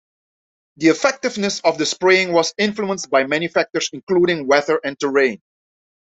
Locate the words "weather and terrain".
4.47-5.43